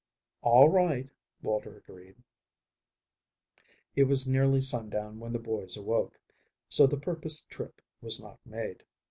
[0.41, 1.07] "All right,"
[1.43, 2.15] Walter agreed.
[3.95, 6.19] It was nearly sundown when the boys awoke,
[6.67, 8.81] so the purposed trip was not made.